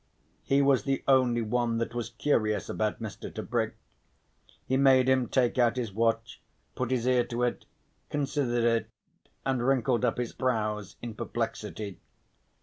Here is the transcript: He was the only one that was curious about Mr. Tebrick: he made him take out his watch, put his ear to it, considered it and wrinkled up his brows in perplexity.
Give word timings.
He 0.41 0.63
was 0.63 0.81
the 0.81 1.03
only 1.07 1.43
one 1.43 1.77
that 1.77 1.93
was 1.93 2.09
curious 2.09 2.69
about 2.69 3.03
Mr. 3.03 3.31
Tebrick: 3.31 3.75
he 4.65 4.75
made 4.75 5.07
him 5.07 5.27
take 5.27 5.59
out 5.59 5.75
his 5.75 5.93
watch, 5.93 6.41
put 6.73 6.89
his 6.89 7.05
ear 7.05 7.23
to 7.25 7.43
it, 7.43 7.65
considered 8.09 8.63
it 8.63 8.89
and 9.45 9.61
wrinkled 9.61 10.03
up 10.03 10.17
his 10.17 10.33
brows 10.33 10.95
in 11.03 11.13
perplexity. 11.13 11.99